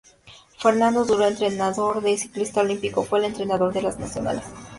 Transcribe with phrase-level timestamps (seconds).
[0.57, 4.41] Fernando Duró, entrenador de Ciclista Olímpico fue el entrenador de los nacionales.